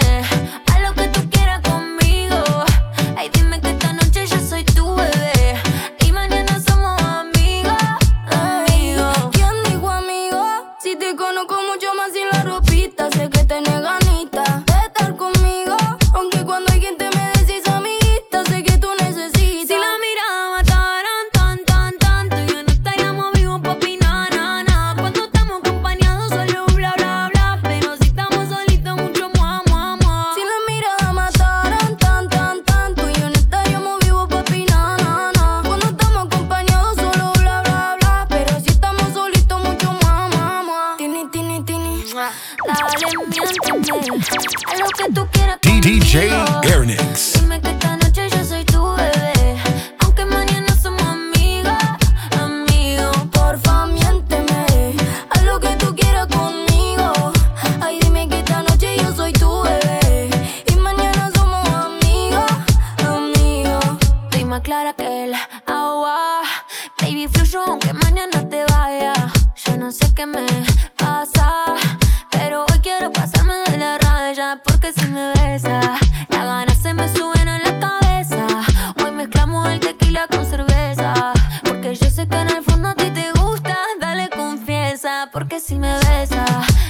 [45.86, 46.30] DJ
[46.64, 47.35] Airnix.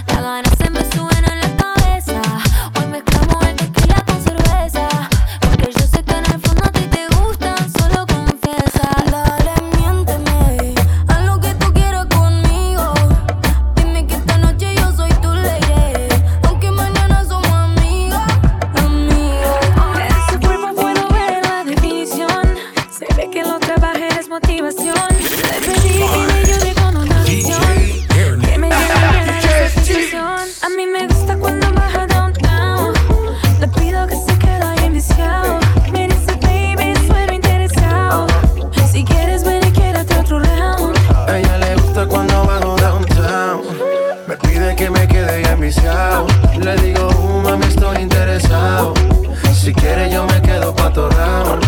[0.08, 0.45] That la
[49.86, 51.65] quieres yo me quedo pa' torrar.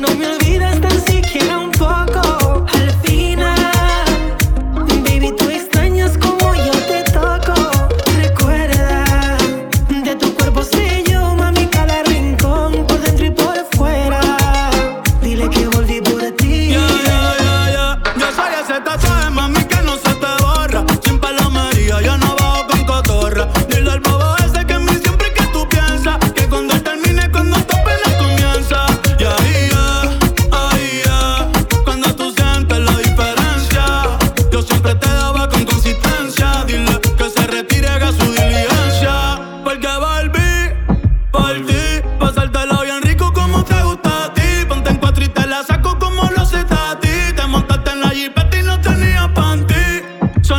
[0.00, 0.43] não me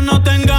[0.06, 0.55] no tenga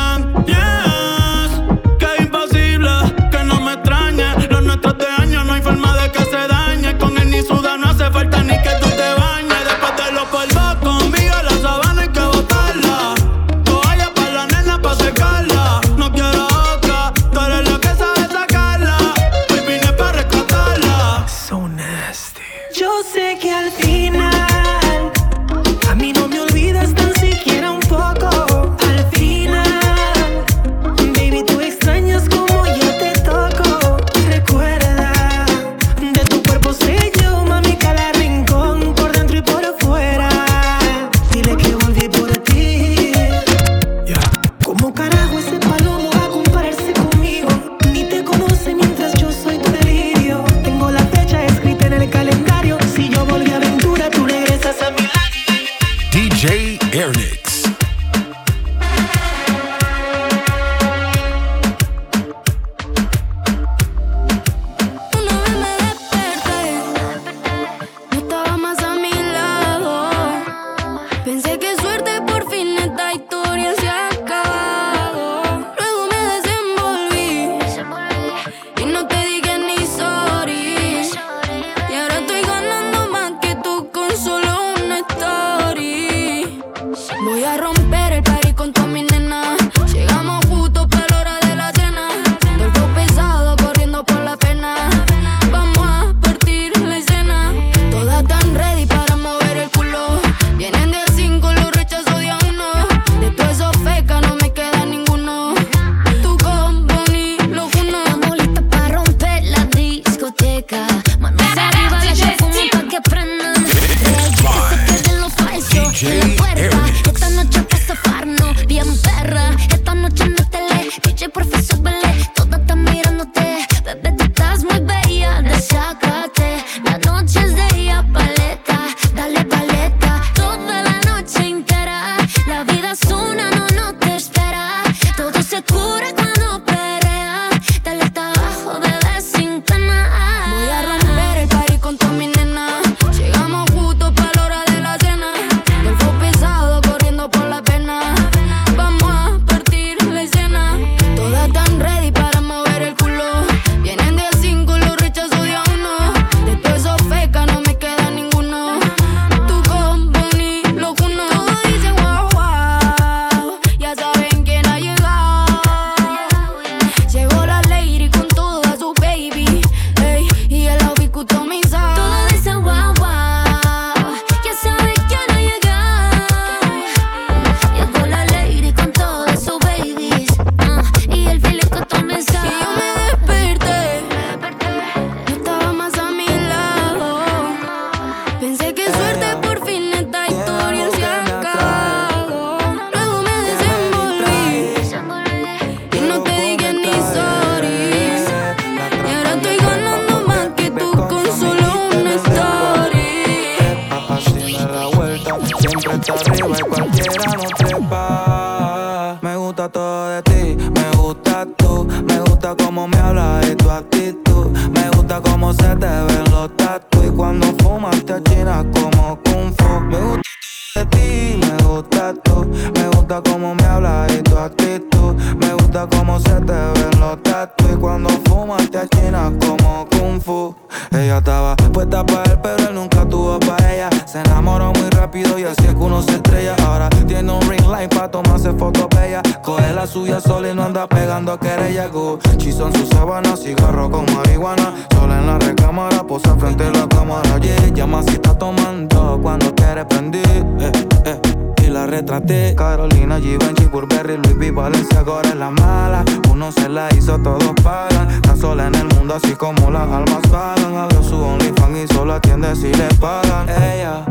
[252.55, 256.05] Carolina, Givenchy, Burberry, Luis V, Valencia, ahora es la mala.
[256.31, 258.11] Uno se la hizo, todos pagan.
[258.17, 260.77] Está sola en el mundo, así como las almas pagan.
[260.77, 263.49] Abrió su OnlyFans y solo atiende si le pagan.
[263.49, 264.05] Ella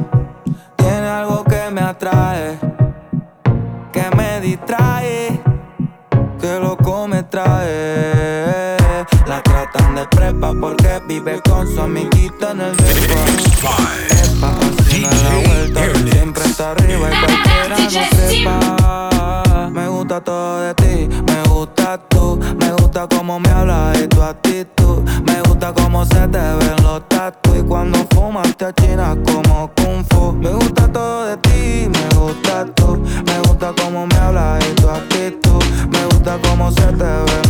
[0.77, 2.57] tiene algo que me atrae,
[3.91, 5.39] que me distrae,
[6.41, 8.77] que loco me trae.
[9.27, 13.77] La tratan de prepa porque vive con su amiguita en el depa.
[14.09, 14.53] Epa,
[15.01, 17.44] la siempre está arriba y
[19.71, 22.39] me gusta todo de ti, me gusta tú.
[22.59, 24.99] Me gusta como me hablas y tu actitud.
[25.27, 27.53] Me gusta como se te ven los tatu.
[27.55, 30.31] Y cuando fumas te achinas como Kung Fu.
[30.33, 32.95] Me gusta todo de ti, me gusta tú.
[33.25, 35.63] Me gusta como me hablas y tu actitud.
[35.91, 37.44] Me gusta como se te ven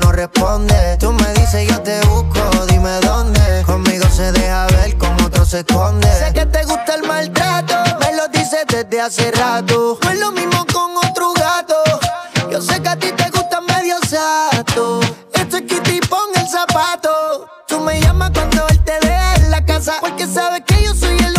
[0.00, 0.74] no responde.
[0.98, 3.62] Tú me dices, yo te busco, dime dónde.
[3.66, 6.08] Conmigo se deja ver, con otro se esconde.
[6.18, 9.98] Sé que te gusta el maltrato, me lo dices desde hace rato.
[10.02, 11.74] No es lo mismo con otro gato.
[12.50, 15.00] Yo sé que a ti te gusta medio sato.
[15.32, 17.10] Esto es Kitty, pon el zapato.
[17.68, 21.16] Tú me llamas cuando él te deja en la casa, porque sabes que yo soy
[21.18, 21.35] el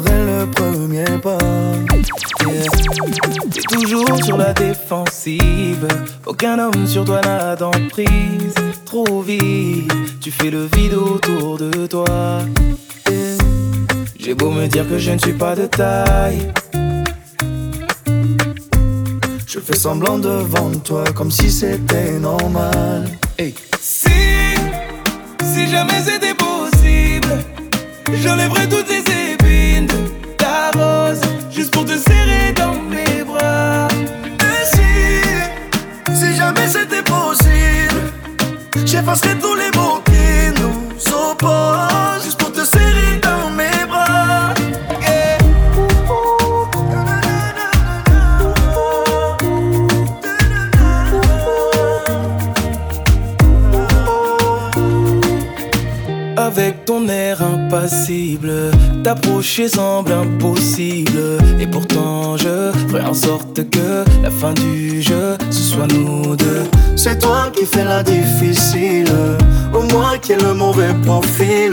[0.00, 1.38] le premier pas.
[3.50, 5.86] T'es toujours sur la défensive,
[6.26, 8.54] aucun homme sur toi n'a d'emprise.
[8.84, 12.38] Trop vite, tu fais le vide autour de toi.
[14.18, 16.52] J'ai beau me dire que je ne suis pas de taille.
[19.46, 23.04] Je fais semblant devant toi comme si c'était normal.
[23.38, 24.08] Et Si,
[25.42, 27.38] si jamais c'était possible,
[28.22, 29.02] j'enlèverais toutes les
[31.70, 33.86] pour te serrer dans mes bras.
[34.40, 38.12] Et si, si jamais c'était possible,
[38.84, 43.31] j'effacerais tous les mots qui nous opposent, juste pour te serrer dans
[56.62, 58.52] avec ton air impassible.
[59.02, 61.38] T'approcher semble impossible.
[61.60, 66.62] Et pourtant, je ferai en sorte que la fin du jeu, ce soit nous deux.
[66.96, 69.08] C'est toi qui fais la difficile.
[69.72, 71.72] au moins qui ai le mauvais profil.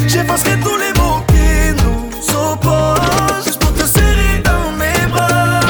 [0.07, 5.61] j'effacerais tous les mots qui nous opposent juste pour te serrer dans mes bras.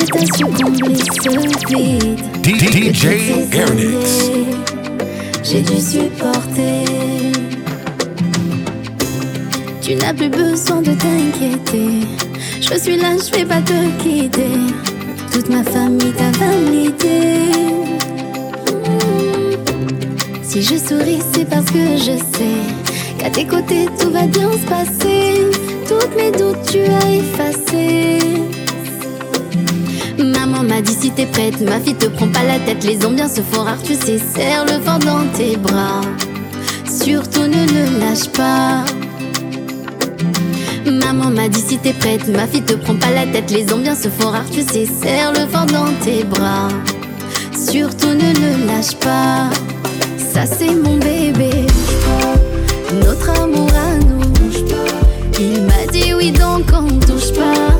[0.00, 1.28] ce
[1.68, 2.20] vide.
[2.42, 3.06] DJ
[5.42, 6.84] J'ai dû supporter.
[9.80, 12.06] Tu n'as plus besoin de t'inquiéter.
[12.60, 14.56] Je suis là, je vais pas te quitter.
[15.32, 17.58] Toute ma famille t'a validé.
[18.86, 18.98] Hmm.
[20.42, 24.66] Si je souris, c'est parce que je sais qu'à tes côtés tout va bien se
[24.66, 25.48] passer.
[25.88, 28.19] Toutes mes doutes, tu as effacé
[30.82, 32.82] m'a dit si t'es prête, ma fille te prends pas la tête.
[32.84, 36.00] Les ambiances se font rare, tu sais, serre le vent dans tes bras.
[36.86, 38.82] Surtout ne le lâche pas.
[40.86, 43.50] Maman m'a dit si t'es prête, ma fille te prend pas la tête.
[43.50, 46.68] Les ambiances se font rare, tu sais, serre le vent dans tes bras.
[47.52, 49.50] Surtout ne le lâche pas.
[50.16, 51.50] Ça c'est mon bébé,
[53.04, 54.54] notre amour à nous.
[55.38, 57.79] Il m'a dit oui donc on touche pas.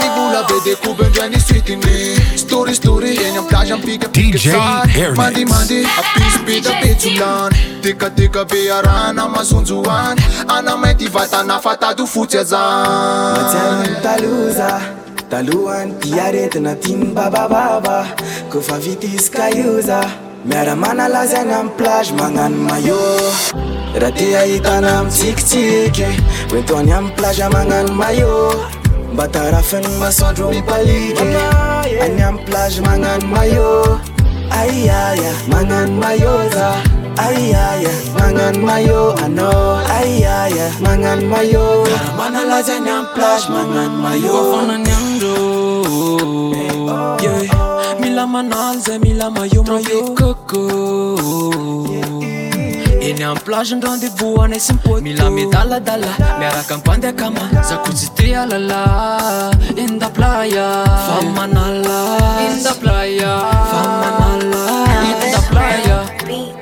[0.43, 1.97] bdekobendrnsitne
[2.35, 4.01] storistory ny am lazpik
[5.49, 10.17] mandemande apis be dapelany dekaekabe arana mazonjoany
[10.47, 12.61] anamatyvatanafatad foty aza
[13.55, 14.81] yany taloza
[15.29, 18.05] talohany iaretinatiny babababa
[18.51, 20.01] kofavitizka ioza
[20.45, 23.05] miaramanalazany amy plag manano maô
[24.01, 26.09] raha hitna amtsikitsiky
[26.67, 28.80] toy amy plaz manano maô
[29.15, 31.27] batarafen masodro mipalike
[32.01, 33.99] any am plage mangan mayo
[34.49, 36.69] aiaya magnano mayoza
[37.27, 41.65] aiaya mangan mayo anao aiaya mangan mayo
[42.17, 45.35] manalaza any am plage magnano mayofanany andro
[48.01, 50.67] mila manalza mila mayomayo koko
[53.11, 54.67] aylaeos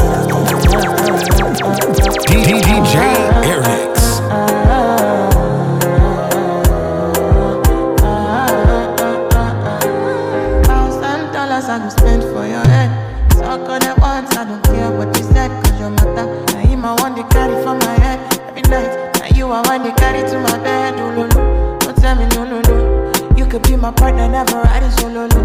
[19.53, 21.29] I want to carry to my bed, oh, no,
[21.81, 23.35] Don't tell me no, no, no.
[23.37, 25.39] You could be my partner, never ride it solo, no.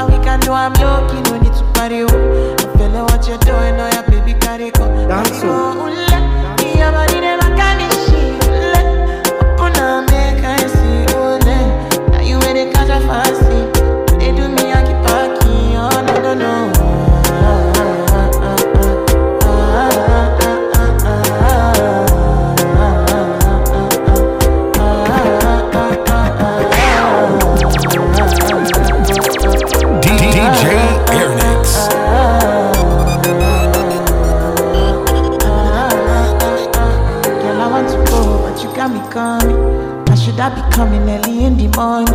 [0.00, 2.54] And we can do I'm lucky, no need to party, oh.
[2.58, 4.86] I feel like what you're doing, oh, yeah, baby, carry go.
[5.06, 5.78] Dance, oh.
[5.78, 5.88] oh
[13.04, 13.61] I'm
[40.32, 42.14] should I be coming early in the morning?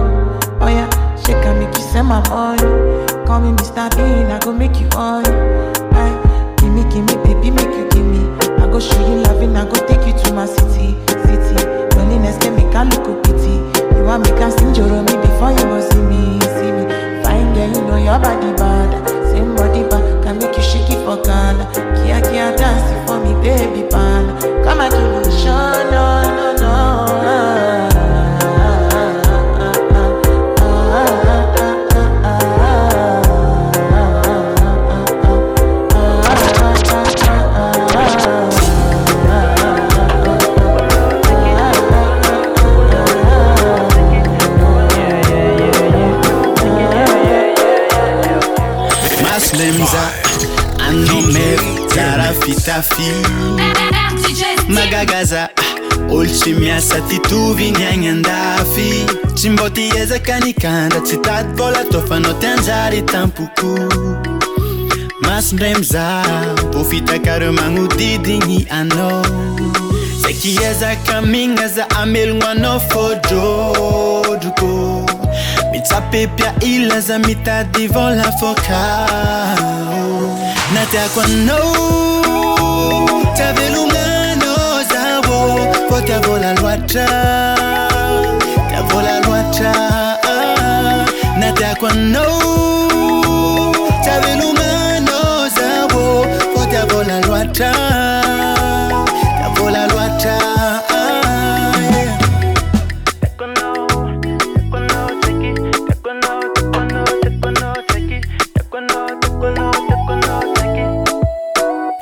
[0.60, 0.90] Oh yeah,
[1.22, 2.58] she can make you send my money.
[3.28, 3.92] Call me Mr.
[3.96, 5.22] Bean, I go make you on.
[5.94, 8.26] Aye, gimme, gimme, baby, make you gimme.
[8.60, 11.62] I go show you loving, I go take you to my city, city.
[11.94, 13.62] Loneliness can make I look a pity.
[13.96, 16.90] You want me can sing your me before you go see me, see me.
[17.22, 18.98] Fine girl, you know your body bad.
[19.30, 21.70] Same body bad, can make you shake it for Ghana.
[22.02, 24.26] Kia, kia, dance for me, baby, pan.
[24.66, 27.77] Come and give me a show, no, no, no.
[54.68, 55.64] magagaza ah,
[56.12, 59.06] olotsy miasa tytoviny aigny andafy
[59.36, 63.68] tsy mboty azaka nikandra tsy taty vôla tofanao ty anjary tampoko
[65.22, 66.06] masondramiza
[66.74, 69.26] bofitakarymagnodidigny anao
[70.22, 74.70] zakyazaka mignaza amelogno anao fô rôdroko
[75.72, 79.98] misapepya ilaza mitaydy vôla fôkao
[80.74, 81.60] natakwa no
[83.36, 84.56] tavelungano
[84.92, 87.08] zavo zabo po tavola lwatra
[88.72, 89.72] tavola lwatra
[91.40, 92.26] natakwa no
[94.06, 95.20] tave lungano
[95.88, 97.97] po tavola lwatra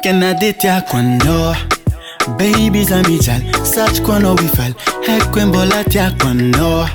[0.06, 1.56] Can I date ya quando?
[2.38, 6.86] Baby zamichal, search quando we fall Heck bolatia quando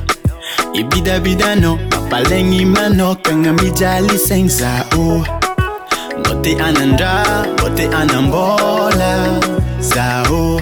[0.74, 5.24] Ibida bidano, papalengi mano Kangamijali senza oh
[6.22, 9.40] Bote anandra, bote anambola
[9.80, 10.60] Sao